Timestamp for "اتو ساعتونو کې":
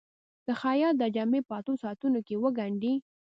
1.59-2.35